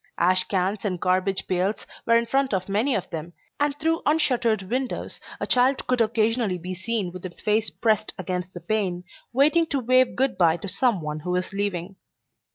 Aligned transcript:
Ash 0.17 0.43
cans 0.45 0.83
and 0.83 0.99
garbage 0.99 1.45
pails 1.47 1.85
were 2.07 2.15
in 2.17 2.25
front 2.25 2.55
of 2.55 2.67
many 2.67 2.95
of 2.95 3.07
them, 3.11 3.33
and 3.59 3.77
through 3.77 4.01
unshuttered 4.07 4.63
windows 4.63 5.21
a 5.39 5.45
child 5.45 5.85
could 5.85 6.01
occasionally 6.01 6.57
be 6.57 6.73
seen 6.73 7.11
with 7.11 7.23
its 7.23 7.39
face 7.39 7.69
pressed 7.69 8.11
against 8.17 8.55
the 8.55 8.61
pane, 8.61 9.03
waiting 9.31 9.67
to 9.67 9.79
wave 9.79 10.15
good 10.15 10.39
by 10.39 10.57
to 10.57 10.67
some 10.67 11.01
one 11.01 11.19
who 11.19 11.29
was 11.29 11.53
leaving. 11.53 11.97